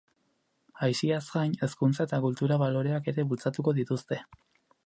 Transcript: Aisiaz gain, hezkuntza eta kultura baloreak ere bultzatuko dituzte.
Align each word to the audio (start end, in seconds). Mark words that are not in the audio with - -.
Aisiaz 0.87 1.19
gain, 1.33 1.53
hezkuntza 1.67 2.07
eta 2.09 2.21
kultura 2.25 2.59
baloreak 2.65 3.13
ere 3.15 3.27
bultzatuko 3.35 3.79
dituzte. 3.83 4.23